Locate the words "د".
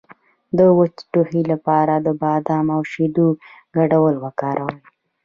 0.57-0.59, 2.05-2.07